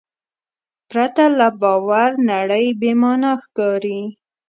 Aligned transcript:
پرته 0.89 1.25
له 1.37 1.47
باور 1.61 2.09
نړۍ 2.31 2.65
بېمانا 2.81 3.31
ښکاري. 3.43 4.01